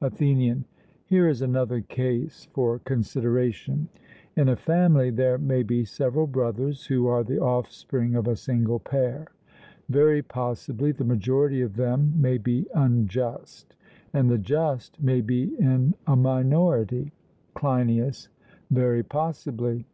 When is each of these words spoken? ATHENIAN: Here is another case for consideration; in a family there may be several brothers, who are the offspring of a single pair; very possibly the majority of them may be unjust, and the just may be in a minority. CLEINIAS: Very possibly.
ATHENIAN: 0.00 0.64
Here 1.06 1.26
is 1.26 1.42
another 1.42 1.80
case 1.80 2.46
for 2.52 2.78
consideration; 2.78 3.88
in 4.36 4.48
a 4.48 4.54
family 4.54 5.10
there 5.10 5.38
may 5.38 5.64
be 5.64 5.84
several 5.84 6.28
brothers, 6.28 6.86
who 6.86 7.08
are 7.08 7.24
the 7.24 7.40
offspring 7.40 8.14
of 8.14 8.28
a 8.28 8.36
single 8.36 8.78
pair; 8.78 9.26
very 9.88 10.22
possibly 10.22 10.92
the 10.92 11.02
majority 11.02 11.62
of 11.62 11.74
them 11.74 12.12
may 12.16 12.38
be 12.38 12.64
unjust, 12.72 13.74
and 14.12 14.30
the 14.30 14.38
just 14.38 15.02
may 15.02 15.20
be 15.20 15.52
in 15.58 15.94
a 16.06 16.14
minority. 16.14 17.10
CLEINIAS: 17.54 18.28
Very 18.70 19.02
possibly. 19.02 19.84